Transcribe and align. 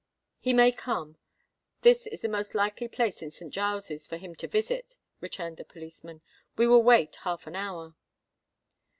"He 0.39 0.51
may 0.51 0.71
come: 0.71 1.19
this 1.83 2.07
is 2.07 2.21
the 2.21 2.27
most 2.27 2.55
likely 2.55 2.87
place 2.87 3.21
in 3.21 3.29
Saint 3.29 3.53
Giles's 3.53 4.07
for 4.07 4.17
him 4.17 4.33
to 4.37 4.47
visit," 4.47 4.97
returned 5.19 5.57
the 5.57 5.63
policeman. 5.63 6.21
"We 6.57 6.65
will 6.65 6.81
wait 6.81 7.17
half 7.17 7.45
an 7.45 7.55
hour." 7.55 7.93